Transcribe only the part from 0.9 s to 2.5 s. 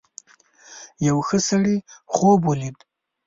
یو ښه سړي خوب